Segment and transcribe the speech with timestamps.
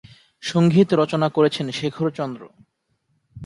[0.43, 2.41] সংগীত রচনা করেছেন শেখর চন্দ্র।